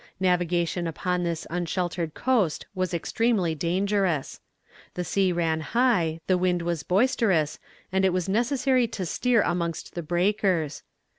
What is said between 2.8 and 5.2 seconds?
extremely dangerous. The